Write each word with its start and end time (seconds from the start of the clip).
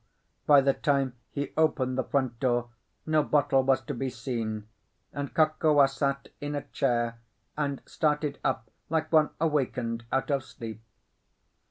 by 0.47 0.61
the 0.61 0.73
time 0.73 1.13
he 1.29 1.53
opened 1.55 1.95
the 1.95 2.03
front 2.03 2.39
door 2.39 2.69
no 3.05 3.21
bottle 3.21 3.61
was 3.61 3.81
to 3.81 3.93
be 3.93 4.09
seen; 4.09 4.67
and 5.13 5.35
Kokua 5.35 5.87
sat 5.87 6.29
in 6.39 6.55
a 6.55 6.63
chair 6.69 7.19
and 7.55 7.83
started 7.85 8.39
up 8.43 8.71
like 8.89 9.11
one 9.11 9.29
awakened 9.39 10.05
out 10.11 10.31
of 10.31 10.43
sleep. 10.43 10.81